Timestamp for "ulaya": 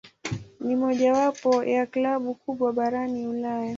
3.27-3.69